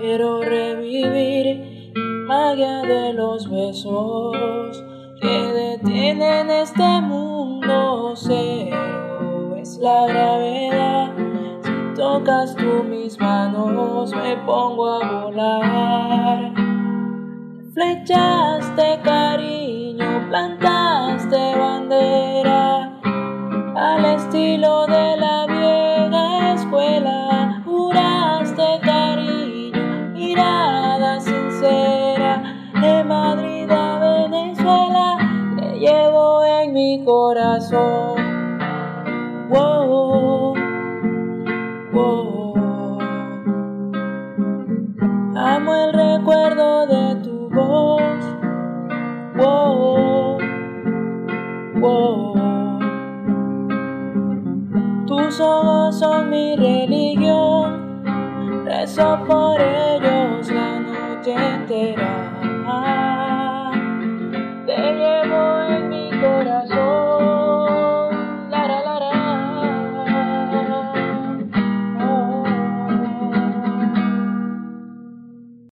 quiero 0.00 0.42
revivir 0.42 1.92
magia 2.26 2.82
de 2.82 3.12
los 3.12 3.48
besos 3.48 4.84
que 5.20 5.28
detienen 5.28 6.50
este 6.50 7.00
mundo. 7.02 8.14
Cero 8.16 9.56
es 9.56 9.78
la 9.78 10.06
gravedad. 10.06 11.12
Si 11.62 11.94
tocas 11.94 12.56
tú 12.56 12.82
mis 12.84 13.18
manos, 13.20 14.12
me 14.14 14.36
pongo 14.38 14.88
a 14.88 15.22
volar. 15.22 16.52
Flechas 17.74 18.74
de 18.74 18.98
cariño, 19.04 20.26
plantas 20.30 21.30
de 21.30 21.56
bandera, 21.56 23.00
al 23.76 24.04
estilo 24.04 24.85
mi 36.76 37.02
corazón. 37.06 38.16
Wow, 39.48 40.54
wow. 41.90 43.00
Amo 45.34 45.74
el 45.74 45.92
recuerdo 45.94 46.86
de 46.86 47.14
tu 47.24 47.48
voz. 47.48 48.20
Wow, 49.36 50.38
wow. 51.80 52.34
Tus 55.06 55.40
ojos 55.40 55.98
son 55.98 56.28
mi 56.28 56.56
religión. 56.56 58.04
Rezo 58.66 59.24
por 59.26 59.58
ellos 59.58 60.50
la 60.50 60.80
noche 60.80 61.32
entera. 61.32 62.25